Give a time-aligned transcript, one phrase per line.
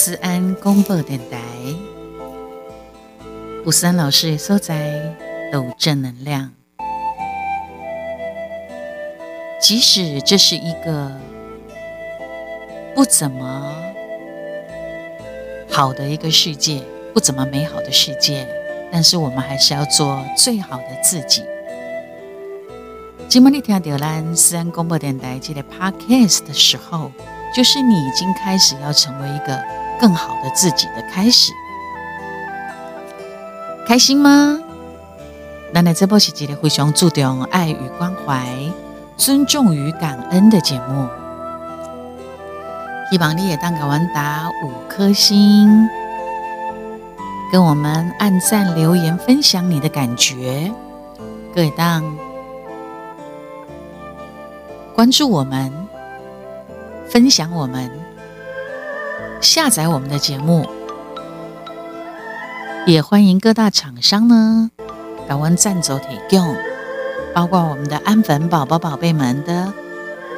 [0.00, 1.36] 思安公播电台，
[3.66, 5.12] 吴思安老师的所在
[5.50, 6.52] 都正能量。
[9.60, 11.10] 即使这是一个
[12.94, 13.74] 不怎么
[15.68, 16.80] 好的一个世界，
[17.12, 18.46] 不怎么美好的世界，
[18.92, 21.42] 但是我们还是要做最好的自己。
[23.28, 27.10] 今天你听到咱思安公播电台这个 podcast 的时候，
[27.52, 29.60] 就是你已经开始要成为一个
[30.00, 31.52] 更好的自己的开始。
[33.86, 34.58] 开心吗？
[35.74, 38.46] 咱来这波是一个非常注重爱与关怀。
[39.16, 41.08] 尊重与感恩的节目，
[43.10, 45.88] 希望你也当个完打五颗星，
[47.50, 50.72] 跟我们按赞、留言、分享你的感觉。
[51.52, 52.16] 各位当
[54.94, 55.72] 关注我们，
[57.10, 57.90] 分享我们，
[59.40, 60.66] 下载我们的节目，
[62.86, 64.70] 也欢迎各大厂商呢，
[65.28, 66.56] 台湾赞助提供。
[67.34, 69.72] 包括我们的安粉宝宝、宝贝们的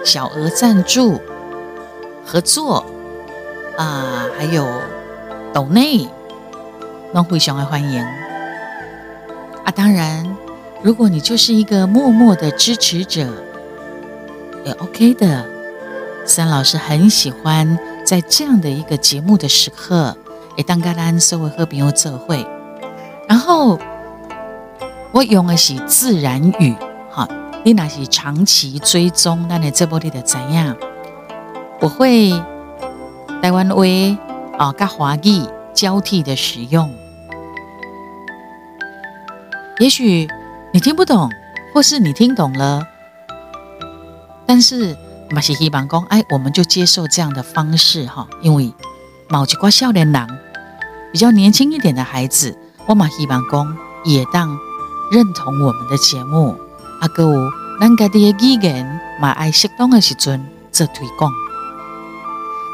[0.04, 1.18] 小额赞助、
[2.26, 2.84] 合作
[3.78, 4.66] 啊，还有
[5.54, 6.06] 斗内，
[7.14, 8.04] 都非常的欢迎
[9.64, 9.70] 啊！
[9.74, 10.36] 当然，
[10.82, 13.26] 如果你就是一个默默的支持者，
[14.64, 15.46] 也 OK 的。
[16.26, 17.78] 三老师很喜欢
[18.10, 20.16] 在这样的一个节目的时刻，
[20.56, 22.44] 也当跟咱所有和朋友做会，
[23.28, 23.78] 然后。
[25.12, 26.72] 我用的是自然语，
[27.10, 27.26] 哈，
[27.64, 30.76] 你那是长期追踪，那你这波里的怎样？
[31.80, 32.30] 我会
[33.42, 34.16] 台湾威
[34.56, 36.88] 啊，跟华语交替的使用。
[39.80, 40.28] 也许
[40.72, 41.28] 你听不懂，
[41.74, 42.86] 或是你听懂了，
[44.46, 44.96] 但是
[45.30, 48.72] 嘛是希望讲，哎，我们就接受这样的方式哈，因为
[49.28, 50.28] 某一个少年郎
[51.12, 54.58] 比较年轻一点的孩子，我嘛希望讲也当。
[55.12, 56.56] 认同我们的节目，
[57.00, 61.32] 阿哥，咱家的语言嘛爱适当的时阵做推广。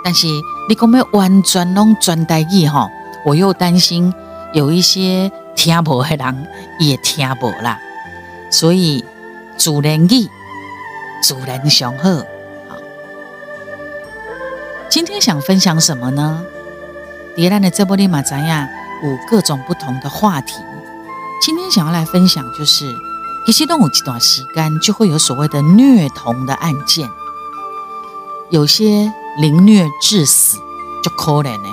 [0.04, 0.26] 但是
[0.68, 2.90] 你讲要完全拢转台语哈，
[3.24, 4.12] 我又担心
[4.52, 6.46] 有一些听不的人
[6.78, 7.78] 也听不啦。
[8.50, 9.02] 所以
[9.56, 10.28] 自然语
[11.22, 12.22] 自然上好。
[14.96, 16.42] 今天想分享什么呢？
[17.36, 18.66] 迪兰的这波利马怎样？
[19.04, 20.54] 有各种不同的话题。
[21.38, 22.96] 今天想要来分享，就是
[23.46, 27.10] 一些动物极短时间就会有所谓的虐童的案件，
[28.48, 30.56] 有些凌虐致死
[31.04, 31.68] 就可怜呢。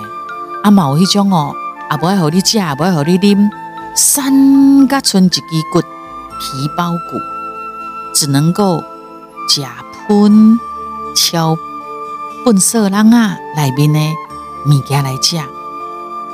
[0.61, 1.55] 啊，某一种哦，
[1.87, 3.49] 啊不爱和你食，不爱和你啉，
[3.95, 5.41] 三个剩一支
[5.71, 7.21] 骨皮包骨，
[8.13, 8.83] 只能够
[9.47, 9.75] 假
[10.09, 10.59] 喷
[11.15, 11.57] 敲
[12.43, 13.99] 粪色人啊内面的
[14.67, 15.37] 物件来食。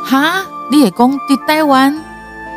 [0.03, 2.03] 哈，你会讲伫台湾？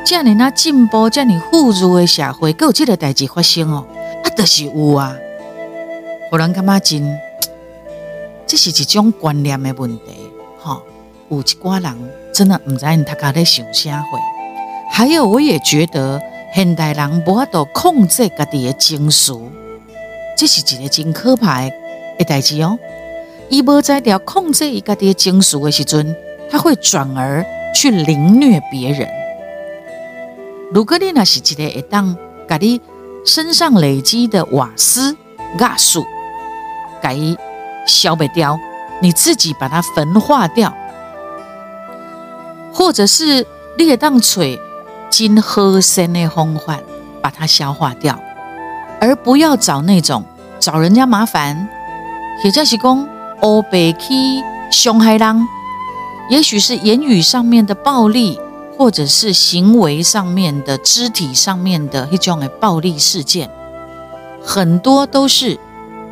[0.07, 3.85] 这样那进步，这样富裕的社会，够有这个代志发生哦，
[4.25, 5.15] 啊，就是有啊。
[6.31, 7.19] 有人感觉真，
[8.47, 10.81] 这是一种观念的问题，哈。
[11.29, 14.19] 有一寡人真的唔知因他家在想啥会。
[14.91, 16.21] 还有，我也觉得
[16.55, 19.33] 现代人无法度控制家己的情绪，
[20.37, 22.79] 这是一个真可怕的代志哦。
[23.49, 26.17] 伊无在调控制伊家己的情绪的时阵，
[26.51, 27.45] 他会转而
[27.75, 29.09] 去凌虐别人。
[30.73, 32.17] 如果你那是一个会当
[32.49, 32.81] 把你
[33.27, 35.17] 身上累积的瓦斯、
[35.59, 36.05] 压数，
[37.03, 37.37] 给
[37.87, 38.59] 消灭掉，
[39.01, 40.75] 你自己把它焚化掉，
[42.73, 44.59] 或者是你会当吹
[45.11, 46.79] 金喝生的方法
[47.21, 48.19] 把它消化掉，
[48.99, 50.25] 而不要找那种
[50.59, 51.69] 找人家麻烦，
[52.43, 53.09] 或者是讲
[53.43, 54.13] 欧北去
[54.73, 55.47] 伤害人，
[56.31, 58.41] 也许是言语上面的暴力。
[58.79, 63.49] 或者是行为上面的、肢体上面的一种的暴力事件，
[64.43, 65.57] 很多都是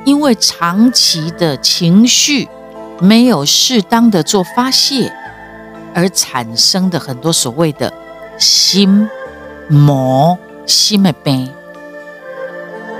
[0.05, 2.49] 因为长期的情绪
[3.01, 5.11] 没有适当的做发泄
[5.95, 7.93] 而产生的很多所谓的
[8.39, 9.09] 心
[9.67, 11.51] 魔、心的病，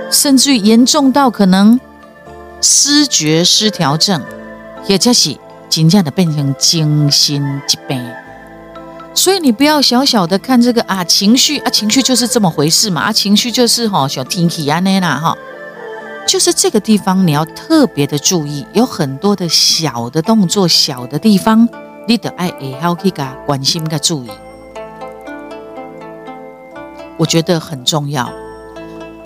[0.09, 1.79] 甚至于严重到可能
[2.61, 4.21] 失觉失调症，
[4.87, 5.35] 也就是
[5.69, 8.01] 真正的变成精神疾病。
[9.13, 15.35] 所以你不要小小的看这个啊，情绪啊，情绪就是这么回事嘛啊，情绪就是吼小天气啊那啦哈，
[16.25, 21.67] 就是这个地方你要特别的注意，有很多的小的动作、小的地方，
[22.07, 24.31] 你得爱也要去噶关心个注意，
[27.17, 28.31] 我觉得很重要。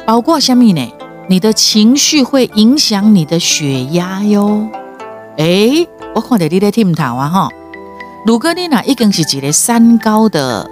[0.06, 0.94] 包括下面呢，
[1.28, 4.70] 你的情绪会影响你的血压哟。
[5.38, 7.50] 哎，我看到你在听头啊哈。
[8.26, 10.70] 如果你那已经是一个三高的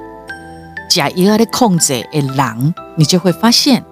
[0.90, 3.84] 假药的控制的人，你就会发现，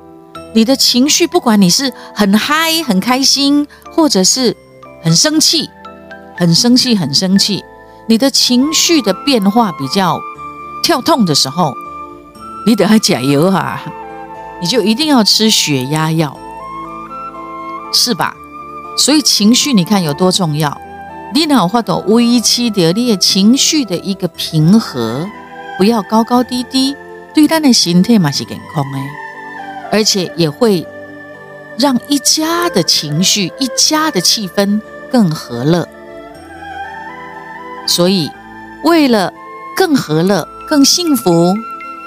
[0.54, 4.56] 你的情绪，不管你是很嗨、很开心，或者是
[5.02, 5.68] 很生气、
[6.38, 7.64] 很生气、很生气，
[8.08, 10.20] 你的情绪的变化比较
[10.84, 11.74] 跳痛的时候，
[12.68, 13.82] 你得要加油啊！
[14.62, 16.38] 你就一定要吃血压药，
[17.92, 18.34] 是吧？
[18.98, 20.80] 所以情绪你看有多重要，
[21.34, 25.26] 你脑花的维持的你情绪的一个平和，
[25.78, 26.96] 不要高高低低，
[27.34, 29.00] 对咱的心态嘛是健康诶，
[29.92, 30.86] 而且也会
[31.78, 35.88] 让一家的情绪、一家的气氛更和乐。
[37.88, 38.30] 所以，
[38.84, 39.34] 为了
[39.76, 41.56] 更和乐、更幸福，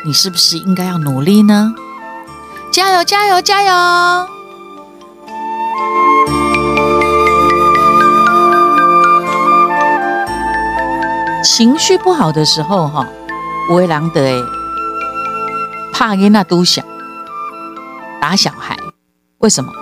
[0.04, 1.74] 你是不是应该要努力呢？
[2.70, 4.28] 加油，加油，加油！
[11.56, 13.06] 情绪不好的时候，哈，
[13.70, 14.34] 为狼的哎，
[15.92, 16.84] 怕因那都想
[18.20, 18.76] 打小孩，
[19.38, 19.72] 为什么？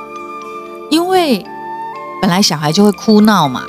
[0.91, 1.43] 因为
[2.21, 3.63] 本来小孩就会哭闹嘛，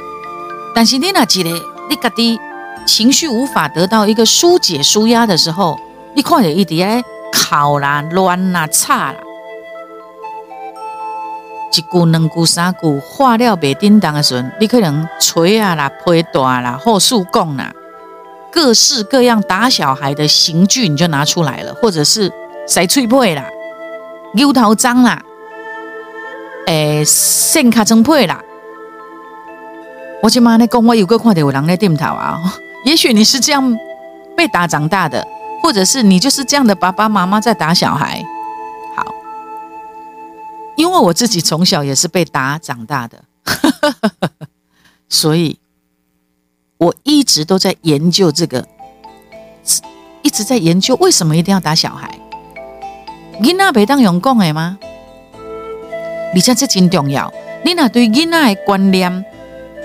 [0.76, 1.54] 但是你那几嘞，
[1.90, 2.40] 你家的
[2.86, 5.80] 情绪无法得到一个疏解、舒压的时候，
[6.14, 7.02] 你看着一直哎。
[7.32, 9.16] 哭啦、乱啦、吵啦，
[11.72, 17.72] 一句、两句、三句话了袂叮当的时候，你可能捶啊啦、批大啦、后诉讲啦，
[18.54, 22.32] 各式各样打小孩的刑具你就拿出来了，或者是
[22.68, 23.44] 塞脆皮啦、
[24.36, 25.20] 牛头脏啦、
[26.68, 28.40] 诶、线卡成配啦。
[30.22, 32.40] 我今妈咧讲，我有个看到有人在点头啊，
[32.86, 33.78] 也许你是这样
[34.38, 35.28] 被打长大的。
[35.64, 38.22] 或者是你就是这样的爸爸妈妈在打小孩，
[38.98, 39.06] 好，
[40.76, 43.24] 因为我自己从小也是被打长大的，
[45.08, 45.58] 所以
[46.78, 48.66] 我一直都在研究这个，
[50.22, 52.20] 一直在研究为什么一定要打小孩。
[53.42, 54.78] 囡仔别当用讲的吗？
[56.36, 57.32] 而且这真重要。
[57.64, 59.26] 你那对囡仔的观念，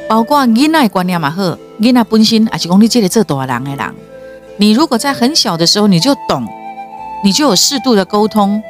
[0.08, 3.94] 包括囡仔的观念嘛好，囡仔本身也是讲你这个做大人的人。
[4.56, 6.46] 你如果在很小的时候你就懂，
[7.23, 8.61] 你就有适度的沟通，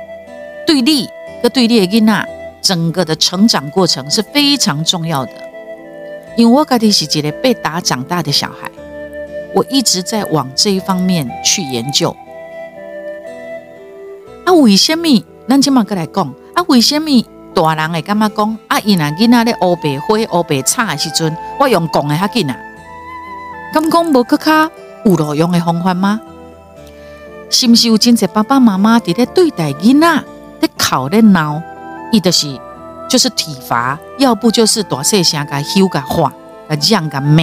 [0.66, 1.08] 对立
[1.42, 2.26] 和对立的囡娜，
[2.60, 5.32] 整个的成长过程是非常重要的。
[6.38, 8.70] 因为我家己是一个被打长大的小孩，
[9.52, 12.14] 我一直在往这一方面去研究。
[14.46, 15.08] 啊，为什么？
[15.48, 16.24] 咱今嘛过来讲，
[16.54, 17.08] 啊，为什么
[17.52, 22.56] 大人会感觉讲，啊，伊那囡仔咧乌白灰、乌白差的时阵，我用讲的较紧啊？
[23.74, 24.70] 咁讲无搁较？
[25.04, 26.20] 有路用的方法吗？
[27.50, 30.22] 是不是有真侪爸爸妈妈伫咧对待囡仔，
[30.60, 31.60] 咧哭咧闹，
[32.12, 32.46] 伊就是
[33.08, 36.32] 就是体罚，要不就是大细声甲羞甲话，
[36.68, 37.42] 甲让甲骂，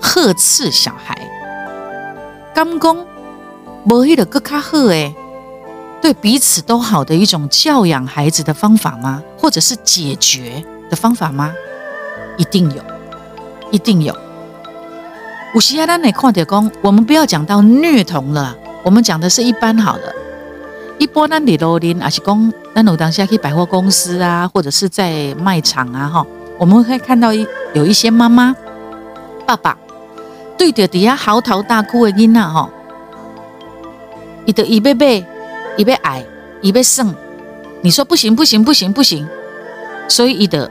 [0.00, 1.16] 呵斥小孩。
[2.54, 2.96] 刚讲
[3.84, 5.14] 无迄个更较好诶，
[6.00, 7.14] 对彼此都好的。
[7.14, 8.54] 一种教养孩子的。
[8.54, 9.22] 方法吗？
[9.36, 10.96] 或者是解决的。
[10.96, 11.52] 方法吗？
[12.36, 12.82] 一定有，
[13.70, 14.16] 一定有。
[15.54, 19.28] 有时啊，咱来看到讲，我们不要讲到虐童了，我们讲的。
[19.28, 20.12] 是一般好了。
[20.98, 26.26] 一般咱里头林，还是讲咱有当下去百货公司啊，或者是在卖场啊，哈，
[26.58, 28.54] 我们会看到一有一些妈妈、
[29.46, 29.78] 爸爸
[30.58, 32.68] 对着底下嚎啕大哭的囡仔，哈，
[34.44, 35.06] 伊的伊要买
[35.76, 36.24] 伊要爱，
[36.60, 37.14] 伊要送，
[37.80, 39.26] 你说不行不行不行不行，
[40.08, 40.70] 所以伊的。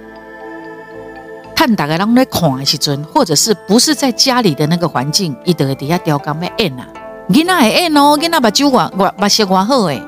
[1.55, 6.85] 看大家拢在看的时阵，或者是不是在家里的那个环境，伊得底下吊竿要按啊，
[7.29, 9.99] 囡仔会按哦，囡仔把酒管把把血管好诶，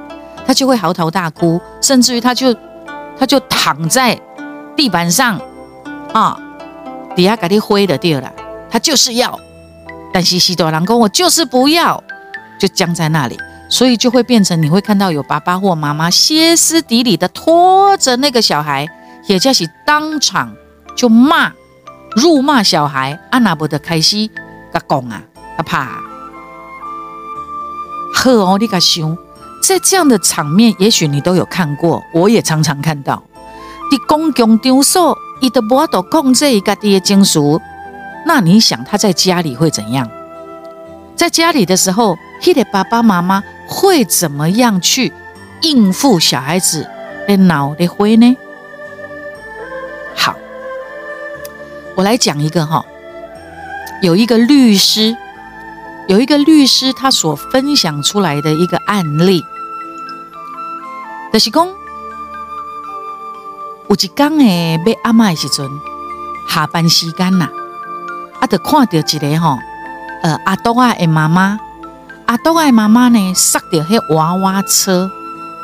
[0.49, 2.51] 他就会嚎啕大哭，甚至于他就
[3.19, 4.19] 他就躺在
[4.75, 5.39] 地板上
[6.11, 6.35] 啊，
[7.15, 8.33] 底下给你挥的掉了，
[8.67, 9.39] 他就是要，
[10.11, 12.03] 但是西多人公我就是不要，
[12.59, 13.37] 就僵在那里，
[13.69, 18.87] 所以就会变成你会看到有爸爸或妈妈歇斯底里的拖着那个小孩，
[19.27, 20.51] 也就是当场。
[20.95, 21.53] 就骂、
[22.15, 24.27] 辱骂小孩，阿那不得开始
[24.73, 25.21] 甲讲啊，
[25.55, 26.01] 他怕。
[28.15, 29.15] 好哦，你甲想，
[29.61, 33.21] 在这样的场面，也许你都有看过，我也常常看到。
[33.91, 37.39] 你公共场所，伊都无得控制伊家己的情绪，
[38.25, 40.09] 那你想他在家里会怎样？
[41.15, 45.11] 在家里的时候，他的爸爸妈妈会怎么样去
[45.61, 46.87] 应付小孩子
[47.27, 48.37] 的闹的灰呢？
[50.15, 50.35] 好
[51.95, 52.85] 我来讲一个哈，
[54.01, 55.15] 有一个律师，
[56.09, 59.45] 有一个律师，他所分享出来的一个案例，
[61.31, 61.67] 就是讲，
[63.87, 65.69] 有一天诶，要阿妈的时阵，
[66.47, 67.47] 下班时间呐，
[68.39, 69.59] 啊，就看到一个哈，
[70.23, 71.59] 呃阿东啊的妈妈，
[72.25, 75.11] 阿东啊的妈妈呢，塞着迄娃娃车，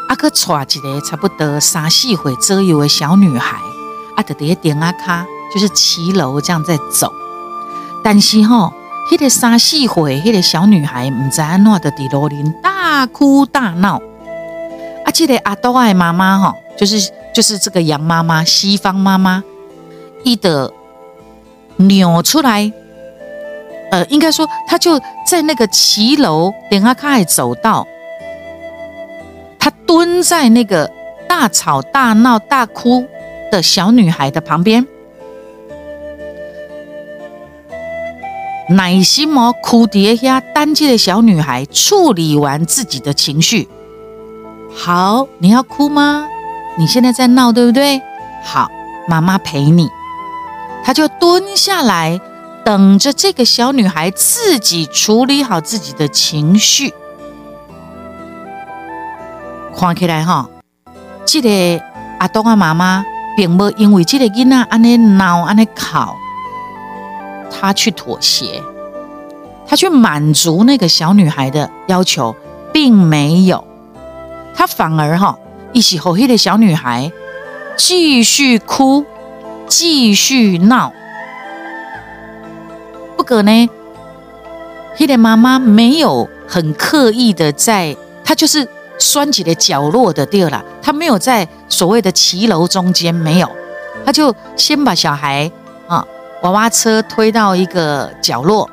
[0.07, 3.57] 啊，去带一个差不多三四岁左右的小女孩，
[4.15, 7.11] 啊，伫伫点啊卡，就是骑楼这样在走。
[8.03, 8.71] 但是吼，
[9.09, 14.01] 迄个三四岁迄个小女孩，毋知安怎的伫路林大哭大闹。
[15.05, 19.43] 啊，这个阿东啊的妈妈吼，就是就是这个杨妈妈，西方妈妈，
[20.23, 20.73] 伊的
[21.77, 22.71] 扭出来。
[23.91, 27.87] 呃，应该说，她就在那个骑楼点阿开走道，
[29.59, 30.91] 她蹲在那个
[31.29, 33.05] 大吵大闹、大哭
[33.51, 34.85] 的小女孩的旁边，
[38.69, 43.67] 耐心哦，哭叠下，单机的小女孩处理完自己的情绪。
[44.75, 46.27] 好，你要哭吗？
[46.77, 48.01] 你现在在闹，对不对？
[48.43, 48.69] 好，
[49.07, 49.87] 妈妈陪你。
[50.83, 52.19] 她就蹲下来。
[52.65, 56.91] 等着这个小女孩自己处理好自己的情绪。
[59.77, 60.49] 看起来哈，
[61.27, 61.83] 这个
[62.17, 63.05] 阿东啊妈妈
[63.37, 65.71] 并没因为这个囡仔安尼闹安尼哭，
[67.57, 68.61] 他去妥协，
[69.65, 72.35] 他去满足那个小女孩的要求，
[72.73, 73.65] 并没有，
[74.53, 75.37] 他反而哈
[75.71, 77.11] 一起和那个小女孩
[77.77, 79.05] 继续哭，
[79.67, 80.91] 继续闹。
[83.15, 83.69] 不过呢，
[84.95, 88.67] 黑的妈妈没有很刻意的在，她就是
[88.99, 93.49] 拴起的角落的地儿了，她没有在所谓的骑楼中间没有，
[94.05, 95.49] 她就先把小孩
[96.41, 98.69] 娃娃车推到一个角落，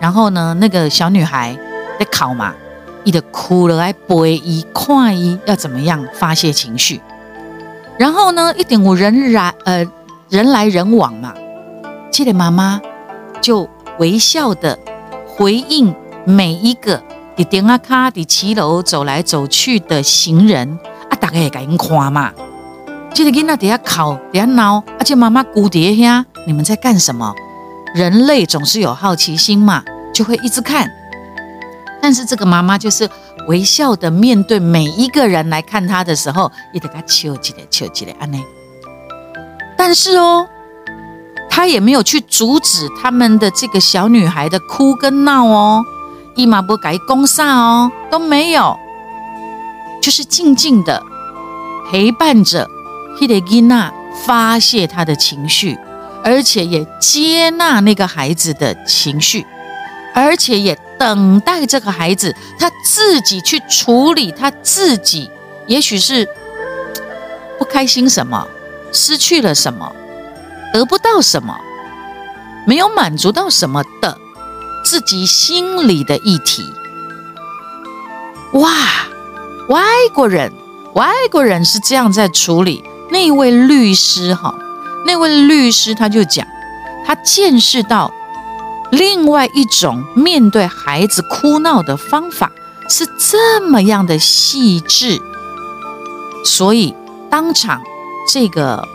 [0.00, 1.56] 然后呢，那个小女孩
[1.98, 2.54] 在考嘛，
[3.04, 7.00] 一直哭了，来背一快一要怎么样发泄情绪，
[7.98, 9.84] 然后呢，一点无人来呃
[10.28, 11.34] 人来人往嘛，
[12.10, 12.80] 记得妈妈。
[13.40, 13.68] 就
[13.98, 14.76] 微笑的
[15.28, 15.94] 回应
[16.24, 17.00] 每一个
[17.36, 20.76] 伫顶啊卡伫骑楼走来走去的行人
[21.08, 22.32] 啊，大家也甲因看嘛。
[23.14, 27.34] 这个囡仔底下哭，底下闹，而且妈妈姑爹呀，你们在干什么？
[27.94, 30.90] 人类总是有好奇心嘛，就会一直看。
[32.00, 33.08] 但是这个妈妈就是
[33.48, 38.42] 微笑的面对每一个人来看她的时候，也得给她笑起来，笑起来，安内。
[39.76, 40.46] 但是哦。
[41.50, 45.82] 他也没有去阻止他们的这个小女孩的哭跟闹哦，
[46.36, 48.78] 伊玛不改攻煞哦，都没有，
[50.00, 51.02] 就是静静的
[51.90, 52.68] 陪伴着
[53.18, 53.92] 希德吉娜
[54.24, 55.76] 发泄她的情绪，
[56.24, 59.46] 而且也接纳那个孩子的情绪，
[60.14, 65.30] 而且也等待这个孩子他自己去处理他自己，
[65.66, 66.28] 也许是
[67.58, 68.46] 不开心什么，
[68.92, 69.92] 失去了什么。
[70.72, 71.56] 得不到什么，
[72.66, 74.18] 没有满足到什么的
[74.84, 76.62] 自己心里的议题，
[78.52, 78.70] 哇！
[79.68, 79.82] 外
[80.14, 80.52] 国人，
[80.94, 82.82] 外国人是这样在处理。
[83.10, 84.54] 那位律师哈，
[85.04, 86.46] 那位律师他就讲，
[87.06, 88.12] 他见识到
[88.90, 92.50] 另外一种面对孩子哭闹的方法
[92.88, 95.20] 是这么样的细致，
[96.44, 96.94] 所以
[97.30, 97.82] 当场
[98.30, 98.86] 这个。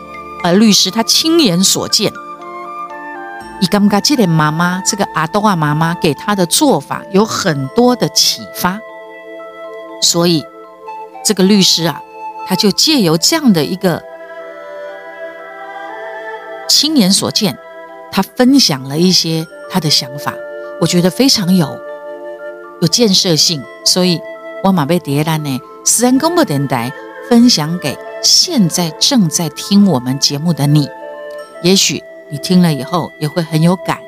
[0.43, 2.11] 呃，律师他亲眼所见，
[3.61, 8.77] 以刚刚这点妈妈，这个阿东啊妈妈给他的做法有很多的启发，
[10.01, 10.43] 所以
[11.23, 12.01] 这个律师啊，
[12.45, 14.03] 他就借由这样的一个
[16.75, 17.55] 亲眼所见，
[18.11, 20.33] 他分享了一些他的想法，
[20.81, 21.79] 我觉得非常有
[22.81, 24.19] 有建设性，所以
[24.63, 26.91] 我马被迭兰呢，私人公布电台
[27.29, 27.95] 分享给。
[28.23, 30.89] 现在正在听我们节目的你，
[31.61, 32.01] 也许
[32.31, 33.99] 你听了以后也会很有感。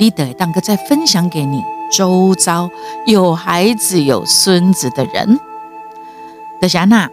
[0.00, 1.62] 你得当个再分享给你
[1.92, 2.68] 周遭
[3.06, 5.38] 有孩子有孙子的人。
[6.60, 7.08] 德霞娜，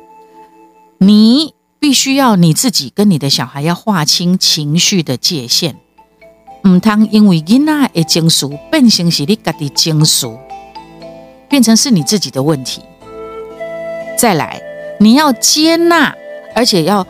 [0.98, 5.76] 你必须要你自己跟你的小孩要划清情绪的界限，
[6.68, 10.28] 唔通因为囡仔的情绪变成是你家的情绪，
[11.50, 12.82] 变成是你自己的问题。
[14.18, 14.62] 再来，
[15.00, 16.16] 你要接纳。
[16.56, 17.06] 而且要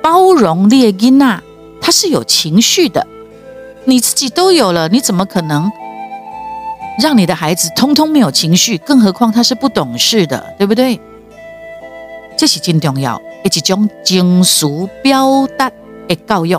[0.00, 1.42] 包容列因娜，
[1.80, 3.04] 他是有情绪的，
[3.84, 5.68] 你自己都有了，你怎么可能
[7.02, 8.78] 让你的孩子通通没有情绪？
[8.78, 11.00] 更何况他是不懂事的，对不对？
[12.36, 14.66] 这是真重要，一种情绪
[15.02, 15.70] 表达
[16.06, 16.56] 的教育。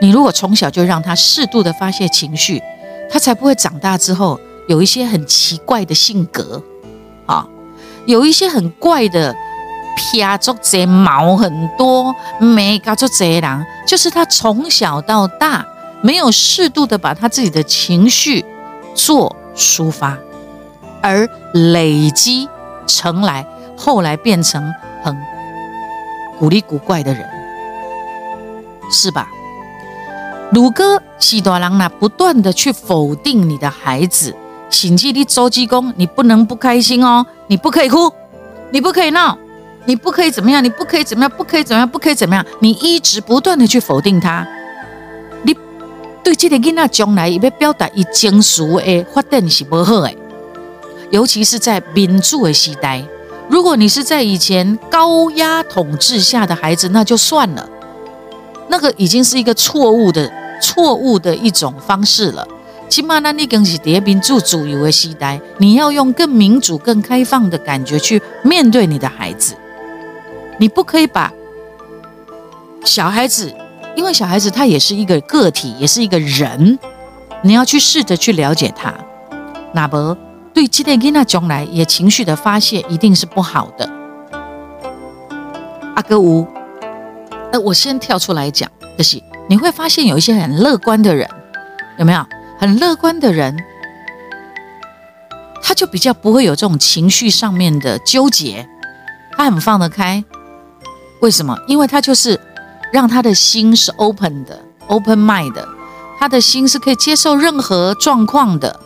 [0.00, 2.62] 你如果从小就让他适度的发泄情绪，
[3.10, 6.62] 他才不会长大之后有一些很奇怪的性格
[7.26, 7.46] 啊，
[8.06, 9.34] 有一些很怪的。
[9.96, 15.66] 皮足毛很多，没搞出贼人，就是他从小到大
[16.00, 18.42] 没有适度的把他自己的情绪
[18.94, 20.16] 做抒发，
[21.02, 22.48] 而累积
[22.86, 23.44] 成来，
[23.76, 25.14] 后来变成很
[26.40, 27.22] 古里古怪的人，
[28.90, 29.28] 是吧？
[30.52, 34.34] 鲁哥西多郎呢，不断的去否定你的孩子，
[34.70, 38.10] 请记你周济公，你不能不开心哦，你不可以哭，
[38.70, 39.36] 你不可以闹，
[39.84, 44.48] 你不可以怎么样，你不可以怎么样，不可以怎么样，不可以怎么样，你一直不断的去否定他。
[45.42, 45.54] 你
[46.24, 50.10] 对这个囡仔将来要表达伊成熟的发展是不好的，
[51.10, 53.04] 尤其是在民主的时代。
[53.50, 57.68] 如果你是在以前高压统治下的孩子，那就算了，
[58.68, 62.46] 那个已经是一个错误的、错误的一种方式了。
[62.88, 69.56] 起码那你更是在民主主义的时代，你要用更民主、更开放的感觉去面对你的孩子，
[70.58, 71.32] 你不可以把
[72.84, 73.52] 小孩子。
[73.96, 76.78] 因为小孩子他也是一个个体，也是一个人，
[77.42, 78.94] 你要去试着去了解他。
[79.72, 80.16] 那么
[80.60, 83.90] 对这个囡仔将来也情绪的发泄一定是不好的。
[85.94, 86.46] 阿哥吴，
[87.50, 91.26] 呃，我先跳出来讲，就是你会发现有一些很乐观的人，
[91.98, 92.22] 有没有？
[92.58, 93.56] 很乐观的人，
[95.62, 98.68] 他就比较不会有这种情绪上面的纠结，
[99.38, 100.22] 他很放得开。
[101.22, 101.56] 为什么？
[101.66, 102.38] 因为他就是。
[102.92, 105.66] 让他的心是 open 的，open mind 的，
[106.18, 108.80] 他的心是可以接受任何状况的。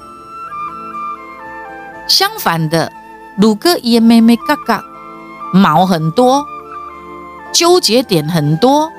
[2.06, 2.92] 相反的，
[3.37, 4.82] 鲁哥也妹妹嘎嘎，
[5.52, 6.44] 毛很多，
[7.52, 8.92] 纠结点很多，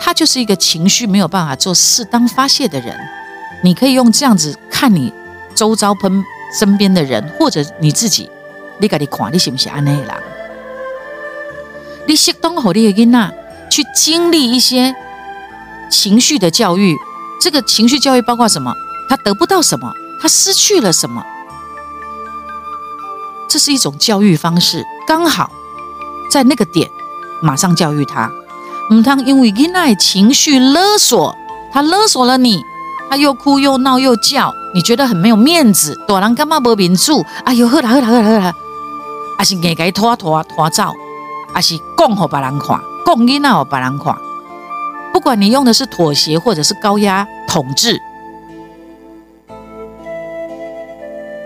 [0.00, 2.96] 他就是一个情绪没有办法做适当发泄的人。
[3.62, 5.12] 你可以用这样子看你
[5.54, 6.24] 周遭喷
[6.58, 8.30] 身边的人，或者你自己，
[8.78, 10.08] 你家你看，你是不是安内人？
[12.06, 13.34] 你适当好你的囡仔。
[13.70, 14.92] 去经历一些
[15.88, 16.96] 情绪的教育，
[17.40, 18.74] 这个情绪教育包括什么？
[19.08, 19.92] 他得不到什么？
[20.20, 21.24] 他失去了什么？
[23.50, 25.50] 这是一种教育方式，刚好
[26.30, 26.88] 在那个点
[27.42, 28.30] 马上教育他。
[28.92, 31.34] 唔通因为因爱情绪勒索，
[31.72, 32.62] 他勒索了你，
[33.10, 37.12] 他又哭又闹又叫，你觉得很没有面子，大人干嘛无面子？
[37.44, 38.54] 哎呦，好啦好啦好啦好啦，
[39.36, 40.92] 还是硬给拖拖拖走，
[41.52, 42.80] 还是讲给别人看？
[43.04, 44.16] 共因那我把人看，
[45.12, 47.98] 不管你用的是妥协或者是高压统治，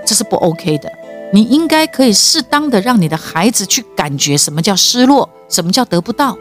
[0.07, 0.90] 这是不 OK 的。
[1.33, 6.37] 你应该可以适当的让你的孩子去感觉什么叫失落，什么叫得不到，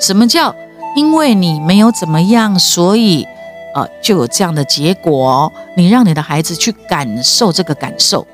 [0.00, 0.54] 什么叫
[0.96, 3.26] 因为你没有怎么样，所以
[3.74, 5.52] 呃就有这样的结果。
[5.76, 8.26] 你让你的孩子去感受这个感受。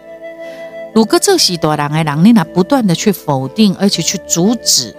[0.95, 4.97] 鲁哥这些多人爱让你那不断的去否定，而且去阻止。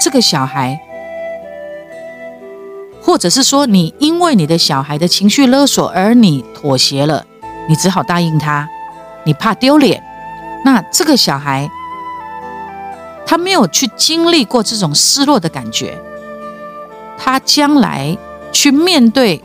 [0.00, 0.78] 这个小孩，
[3.00, 7.24] 或者是说你因为你的小孩的情绪勒索而你妥协了，
[7.68, 8.68] 你只好答应他，
[9.24, 10.02] 你怕丢脸。
[10.64, 11.68] 那这个小孩，
[13.26, 15.98] 他没有去经历过这种失落的感觉，
[17.18, 18.16] 他将来
[18.52, 19.42] 去面对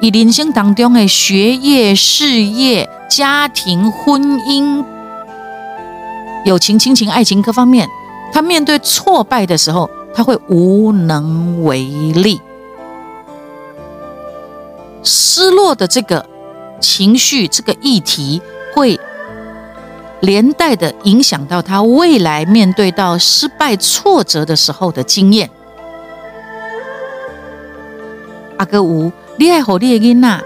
[0.00, 4.84] 以人生当中的学业、事业、家庭、婚姻、
[6.44, 7.88] 友情、亲情、爱情各方面。
[8.32, 11.82] 他面对挫败的时候，他会无能为
[12.12, 12.40] 力，
[15.02, 16.24] 失落的这个
[16.80, 18.40] 情绪，这个议题
[18.74, 18.98] 会
[20.20, 25.48] 连带的影响到他未来面对到失败挫折的时候的经验。
[28.58, 30.40] 阿哥吴，厉害好厉害呐！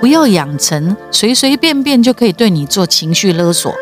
[0.00, 3.74] 不要养成随随便便就可以对你做情绪勒索，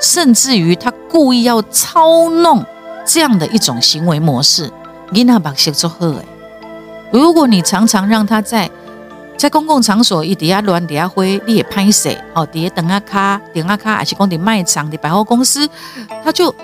[0.00, 2.64] 甚至于他故意要操弄。
[3.04, 4.70] 这样的一种行为模式，
[5.12, 6.14] 囡仔把学做好。
[7.10, 8.70] 如果你常常让他在
[9.36, 15.68] 在公共场所伊底下乱底下挥，你也拍摄哦，底下等下卡等下卡，还是讲的卖场的百货公司，
[16.24, 16.54] 他就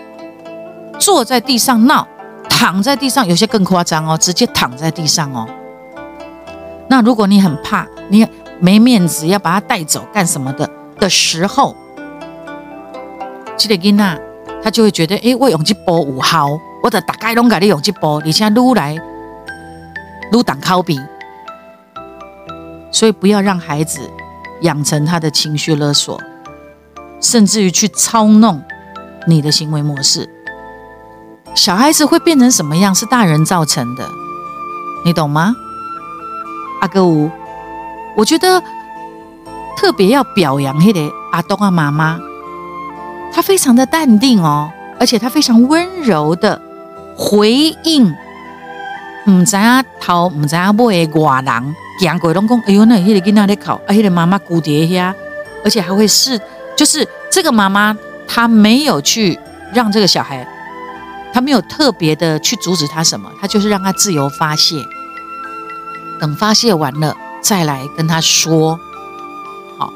[0.98, 2.06] 坐在地上闹，
[2.48, 5.48] 躺在地上，有些更夸张哦，直接躺在地上哦。
[6.88, 8.26] 那如果你很怕，你
[8.59, 11.76] 没面子，要把他带走干什么的的时候，
[13.56, 14.20] 这个囡仔。
[14.62, 16.50] 他就会觉得，哎，我用这波五号，
[16.83, 18.94] 我的大概拢给你用这波，你现在撸来
[20.33, 21.00] 撸挡靠比，
[22.90, 24.00] 所以不要让孩子
[24.62, 26.20] 养成他的情绪勒索，
[27.20, 28.62] 甚至于去操弄
[29.26, 30.29] 你的行为模式。
[31.55, 34.09] 小孩子会变成什么样，是大人造成的，
[35.05, 35.55] 你懂吗？
[36.81, 37.31] 阿哥五，
[38.16, 38.62] 我觉得
[39.76, 42.18] 特别要表扬那个阿东啊妈妈。
[43.33, 46.61] 他非常的淡定哦，而且他非常温柔的
[47.16, 47.53] 回
[47.85, 48.12] 应
[49.29, 55.14] 唔知阿头，唔知啊尾的外人行过拢讲，哎呦，那迄个囡仔在哭，啊，迄个妈妈孤伫遐，
[55.64, 56.40] 而且还会是，
[56.76, 59.38] 就是这个妈妈她没有去
[59.72, 60.46] 让这个小孩，
[61.32, 64.76] 她没有特别的去阻止他什么，她就是让他自由发泄，
[66.18, 68.78] 等发泄完了再来跟他说，
[69.78, 69.92] 好，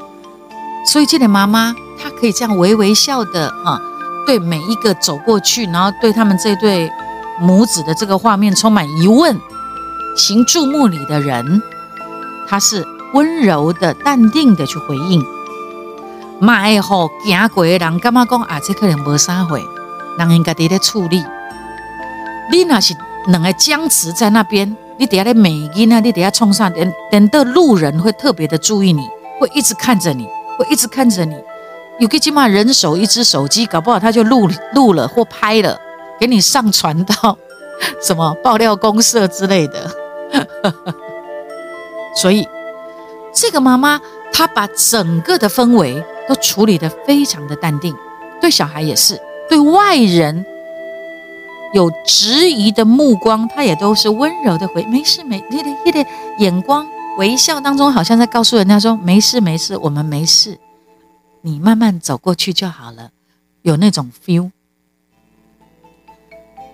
[0.85, 3.81] 所以这个妈妈她可以这样微微笑的啊，
[4.25, 6.91] 对每一个走过去，然后对他们这对。
[7.37, 9.37] 母子的这个画面充满疑问，
[10.15, 11.61] 行注目礼的人，
[12.47, 15.23] 他是温柔的、淡定的去回应。
[16.39, 18.59] 买好行过的人，干嘛讲啊？
[18.65, 19.61] 这可能无啥会，
[20.17, 21.23] 人应该伫咧处理。
[22.51, 22.93] 你那是
[23.27, 29.01] 两个僵持在那边，你底下咧美音啊，你底下冲上，等等到路人会特别的注意你，
[29.39, 30.27] 会一直看着你，
[30.57, 31.35] 会一直看着你。
[31.99, 35.79] 有个起码人手一只手机，搞不好他就录录了或拍了。
[36.17, 37.37] 给你上传到
[38.01, 39.91] 什么爆料公社之类的，
[42.15, 42.47] 所以
[43.33, 43.99] 这个妈妈
[44.31, 47.95] 她把整个的氛围都处理得非常的淡定，
[48.41, 50.45] 对小孩也是，对外人
[51.73, 56.05] 有质疑的目光，她也都是温柔的回，没事没，你的你的
[56.39, 60.57] 眼光微笑当中，好像在告诉人家说没事没事，我们没事，
[61.41, 63.11] 你慢慢走过去就好了，
[63.61, 64.51] 有那种 feel。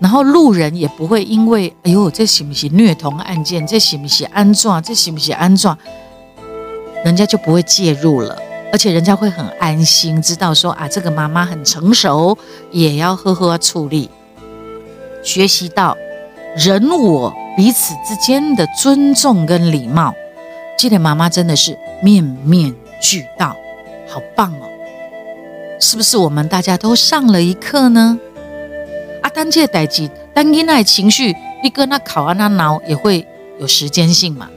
[0.01, 3.65] 然后路人也不会因为，哎呦，这是不是虐童案件？
[3.67, 4.81] 这是不是安装？
[4.81, 5.77] 这是不是安装？
[7.05, 8.35] 人家就不会介入了，
[8.71, 12.35] 而且人家会很安心，知道说啊，这个妈妈很成熟，
[12.71, 14.09] 也要呵呵处理，
[15.23, 15.95] 学习到
[16.55, 20.15] 人我彼此之间的尊重跟礼貌。
[20.79, 23.55] 这个妈妈真的是面面俱到，
[24.09, 24.65] 好棒哦！
[25.79, 28.19] 是不是我们大家都上了一课呢？
[29.21, 33.25] 啊，当这代志，当囡仔情绪，你跟他考啊，那闹也会
[33.59, 34.49] 有时间性嘛。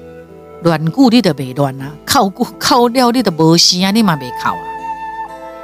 [0.62, 4.61] 乱顾你的袂乱啊，靠顾靠料你的无事啊，你嘛袂考啊。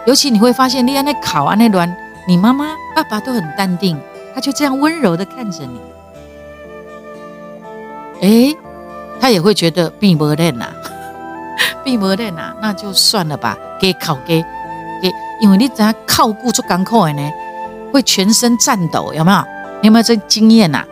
[0.07, 1.97] 尤其你会发现，你安尼考啊那乱，
[2.29, 3.99] 你妈妈爸爸都很淡定，
[4.35, 5.81] 他就这样温柔的看着你。
[8.21, 8.57] 诶，
[9.19, 10.67] 他也会觉得并不练呐，
[11.83, 14.43] 并不练呐，那就算了吧，给考给
[15.01, 15.11] 给，
[15.41, 17.31] 因为你怎样靠顾做艰苦的呢？
[17.90, 19.38] 会全身颤抖，有没有？
[19.83, 20.85] 你有没有这经验呐？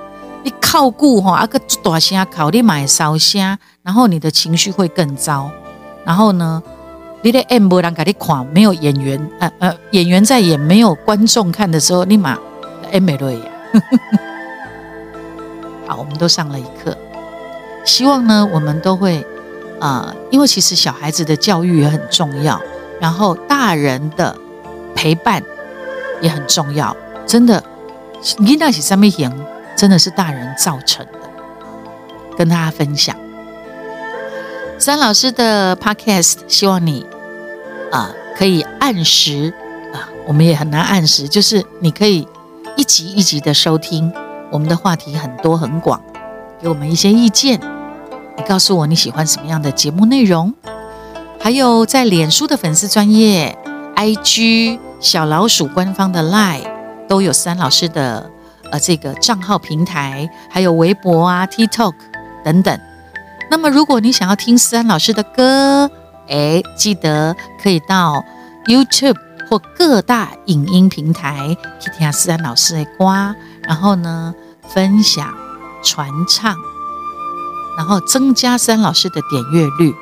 [0.45, 5.51] 你靠顾哈，啊个大声靠，你买烧声，然后你的情绪会更糟。
[6.05, 6.63] 然后呢，
[7.23, 12.39] 你的 M 波人给你看，没有演员，呃呃，演员在演，没有观众看的时候，立马
[12.93, 13.41] M 没对呀。
[15.87, 16.97] 好，我们都上了一课。
[17.85, 19.25] 希望呢，我们都会
[19.81, 22.61] 啊，因为其实小孩子的教育也很重要，
[23.01, 24.35] 然后大人的
[24.95, 25.43] 陪伴。
[26.21, 27.63] 也很重要，真的，
[28.39, 29.33] 你那些上面言，
[29.77, 31.21] 真的是大人造成的，
[32.37, 33.15] 跟大家分享。
[34.79, 37.05] 三老师的 Podcast，希望你
[37.91, 39.53] 啊可以按时
[39.93, 42.27] 啊，我们也很难按时，就是你可以
[42.77, 44.13] 一集一集的收听，
[44.51, 46.01] 我们的话题很多很广，
[46.61, 47.61] 给我们一些意见，
[48.37, 50.55] 你告诉我你喜欢什么样的节目内容，
[51.41, 53.57] 还有在脸书的粉丝专业
[53.97, 54.79] IG。
[55.01, 56.69] 小老鼠官方的 Line
[57.09, 58.31] 都有三老师的
[58.71, 61.95] 呃这个账号平台，还有微博啊、TikTok
[62.45, 62.81] 等等。
[63.51, 65.91] 那么如果你想要听三老师的歌，
[66.29, 68.25] 哎，记得可以到
[68.67, 69.17] YouTube
[69.49, 74.35] 或各大影音平台去听思安老师的歌，然后呢
[74.69, 75.33] 分享、
[75.83, 76.55] 传唱，
[77.77, 79.95] 然后增加三老师的点阅率。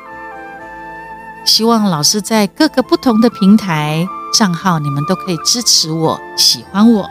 [1.44, 4.08] 希望老师在各个不同的平台。
[4.32, 7.08] 账号你们都可以支持我，喜欢我。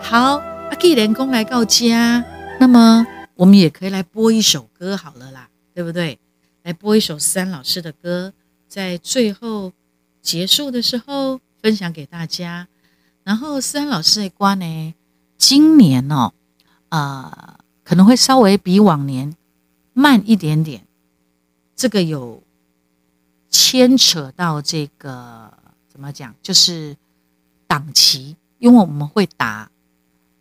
[0.00, 0.36] 好，
[0.70, 2.24] 阿既然公来告家，
[2.58, 6.18] 那么我们也可以来播一首歌好了啦，对不对？
[6.62, 8.32] 来播一首三老师的歌，
[8.68, 9.72] 在最后
[10.22, 12.68] 结束的时候分享给大家。
[13.22, 14.94] 然后三老师的歌呢，
[15.36, 16.32] 今年哦，
[16.88, 19.36] 啊，可能会稍微比往年
[19.92, 20.86] 慢一点点。
[21.74, 22.42] 这个有
[23.66, 25.52] 牵扯到这个。
[25.88, 26.34] 怎么讲？
[26.42, 26.94] 就是
[27.66, 29.70] 档期，因为我们会打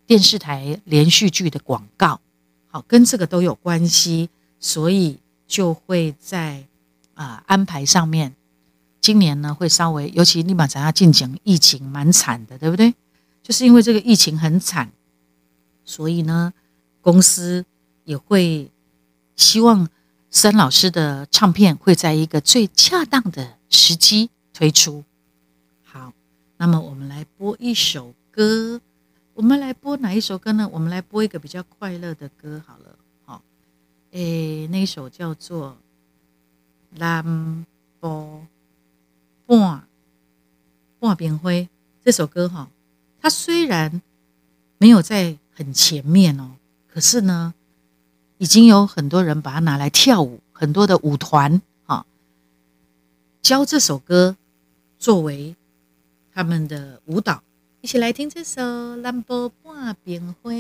[0.05, 2.19] 电视台连续剧的广告，
[2.67, 6.65] 好，跟这个都有关系，所以就会在
[7.13, 8.35] 啊安排上面，
[8.99, 12.93] 今年呢会稍微，尤其立马咱要进行疫情蛮惨的，对不对？
[13.41, 14.91] 就是因为这个疫情很惨，
[15.85, 16.53] 所以呢
[16.99, 17.65] 公司
[18.03, 18.69] 也会
[19.37, 19.87] 希望
[20.35, 25.05] 森老师的唱片会在一个最恰当的时机推出。
[25.81, 26.11] 好
[26.57, 28.81] 那么我们来播一首歌，
[29.33, 30.69] 我们来播哪一首歌呢？
[30.73, 32.99] 我们来播一个比较快乐的歌好了。
[33.23, 33.41] 好，
[34.11, 35.77] 诶，那一首叫做
[36.99, 37.65] 《蓝
[38.01, 38.45] 波
[39.45, 39.87] 半
[40.99, 41.63] 半边灰》
[42.03, 42.69] 这首歌哈，
[43.21, 44.01] 它虽然
[44.79, 46.57] 没有在很前面哦，
[46.89, 47.53] 可是呢，
[48.37, 52.05] 已经有很多人把它拿来跳舞，很多的舞团哈，
[53.41, 54.35] 教这首歌
[54.99, 55.55] 作为
[56.33, 57.41] 他们的舞蹈。
[57.79, 58.61] 一起来听这首
[59.01, 60.51] 《蓝波半边花》。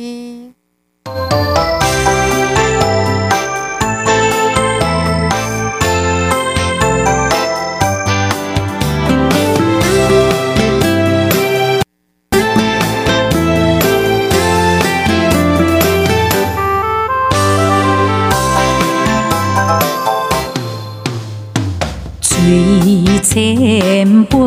[23.35, 24.37] 千杯，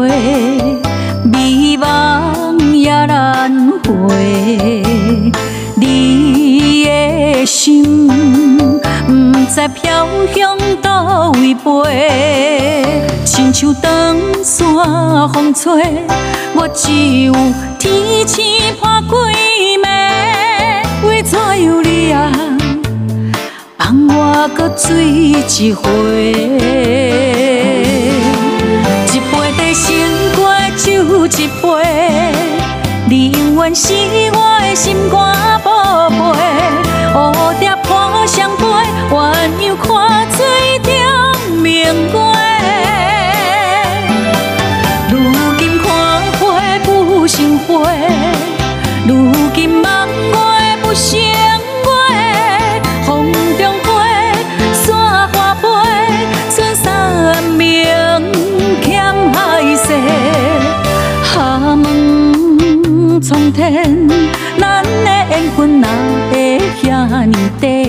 [1.30, 2.72] 美梦。
[2.74, 3.52] 也难
[3.84, 4.82] 回，
[5.76, 8.12] 你的心不
[9.52, 14.66] 知飘向叨位飞，亲像长线
[15.34, 15.82] 风吹，
[16.54, 16.90] 我只
[17.24, 17.34] 有
[17.78, 18.42] 天星
[18.80, 19.08] 看几
[19.82, 19.86] 暝，
[21.06, 22.32] 为怎样你啊
[23.76, 27.07] 放我搁醉一回？
[33.68, 33.92] 你是
[34.32, 36.16] 我的心肝宝贝，
[37.12, 37.76] 蝴蝶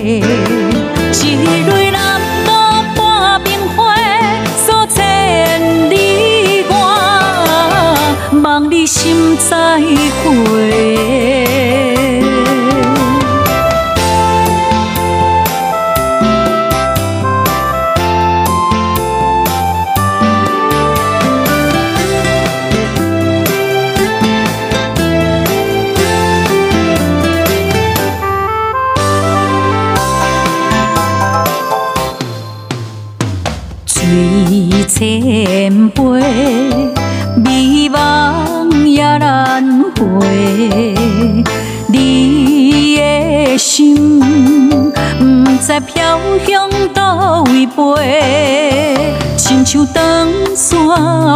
[0.02, 0.20] 一
[1.66, 2.50] 蕊蓝朵
[2.96, 3.94] 半边花，
[4.56, 6.74] 诉千里外，
[8.42, 10.79] 望你心再会。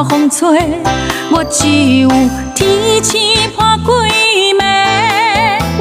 [0.09, 0.59] 风吹，
[1.31, 1.69] 我只
[2.01, 2.09] 有
[2.55, 3.21] 天星
[3.57, 3.85] 看几
[4.59, 4.62] 暝，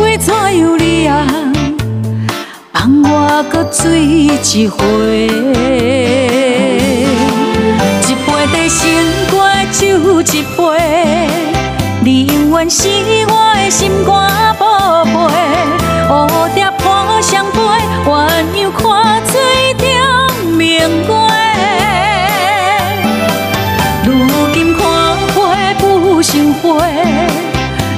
[0.02, 1.26] 为怎样你啊
[2.74, 5.30] 放我搁醉一回？
[8.70, 8.82] 先
[9.30, 9.34] 过
[9.74, 11.28] 酒一杯，
[12.02, 12.88] 你永远是
[13.28, 15.12] 我的心肝宝贝。
[16.08, 16.10] 蝴
[16.56, 16.82] 蝶破
[17.22, 17.58] 双飞，
[18.06, 18.08] 鸳
[18.56, 18.72] 鸯
[26.84, 26.92] 成花，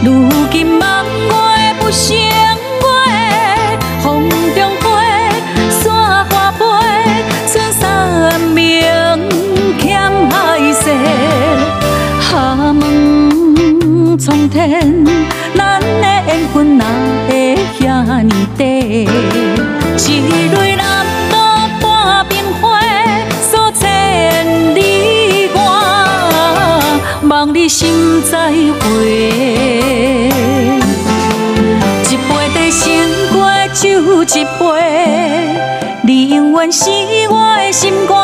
[0.04, 2.26] 如今梦外不成月。
[4.02, 4.86] 风中花，
[5.70, 6.64] 山花飞，
[7.52, 8.64] 春山明。
[14.18, 15.06] 苍天，
[15.56, 15.86] 咱的
[16.26, 16.86] 缘分哪
[17.28, 19.15] 会遐尼短？
[28.32, 28.54] 再会。
[32.10, 32.84] 一杯茶先
[33.32, 33.36] 过
[33.74, 34.60] 酒一杯，
[36.04, 36.90] 你永远是
[37.30, 38.15] 我的心肝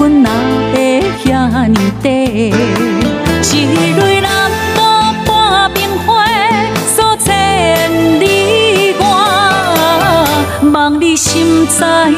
[0.00, 0.30] 分若
[0.72, 1.72] 会赫尔一
[3.92, 4.30] 蕊能
[4.74, 4.80] 够
[5.26, 6.24] 半边花
[6.86, 7.28] 数千
[8.18, 9.02] 里外
[10.72, 12.16] 望你心再会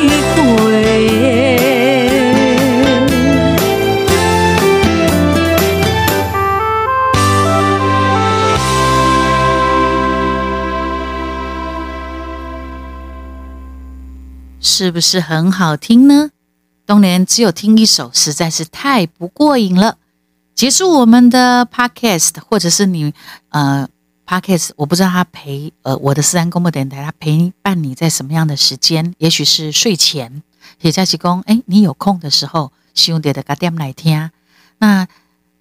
[14.60, 16.30] 是不是很好听呢？
[16.84, 19.96] 当年只有听一首实在是太不过瘾了。
[20.54, 23.12] 结束我们的 podcast，或者是你
[23.48, 23.88] 呃
[24.26, 29.14] podcast，我不知道他陪呃我的私人公播电台，他陪伴你在什么样的时间？
[29.18, 30.42] 也许是睡前，
[30.80, 34.30] 也在提供哎，你有空的时候，希望点的个点来听。
[34.78, 35.08] 那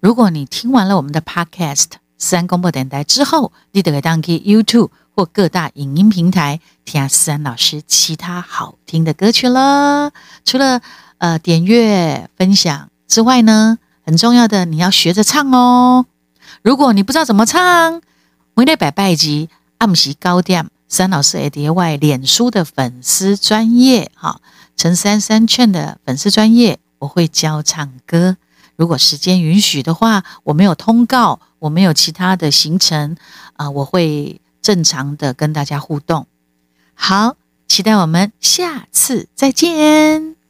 [0.00, 1.86] 如果你听完了我们的 podcast，
[2.18, 10.12] 私人公播电台之后，你得当去 YouTube 或各大影音平台听思安老师其他好听的歌曲了。
[10.44, 10.80] 除了
[11.22, 13.78] 呃点阅分享之外呢？
[14.04, 16.06] 很重要的，你要学着唱哦。
[16.62, 18.02] 如果你不知道怎么唱，
[18.54, 24.40] 每礼拜拜集暗时高点三老师 A D Y 脸书的粉丝专业哈，
[24.76, 28.36] 陈三三劝的粉丝专业，我会教唱歌。
[28.74, 33.16] 如果时间允许的话，我没有通告，我没有其他的行程
[33.52, 36.26] 啊，我会正常的跟大家互动。
[36.94, 37.36] 好，
[37.68, 40.41] 期待我们下次再见。